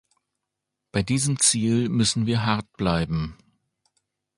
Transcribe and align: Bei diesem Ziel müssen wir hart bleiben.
Bei 0.91 1.03
diesem 1.03 1.37
Ziel 1.39 1.87
müssen 1.87 2.25
wir 2.25 2.43
hart 2.43 2.73
bleiben. 2.75 3.37